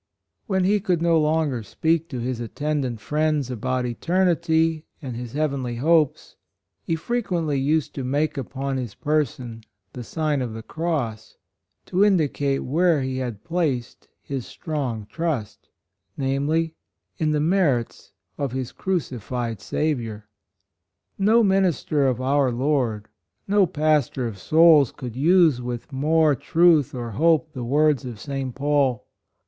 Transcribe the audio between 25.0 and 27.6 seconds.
use with more truth or hope